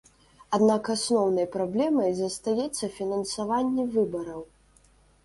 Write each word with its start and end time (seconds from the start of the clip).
Аднак 0.57 0.87
асноўнай 0.93 1.47
праблемай 1.55 2.09
застаецца 2.21 2.89
фінансаванне 2.97 3.87
выбараў. 3.97 4.41